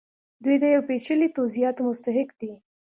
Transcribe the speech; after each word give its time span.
دوی 0.43 0.55
د 0.61 0.65
یو 0.75 0.81
پیچلي 0.89 1.27
توضیحاتو 1.37 1.81
مستحق 1.87 2.29
دي 2.39 2.51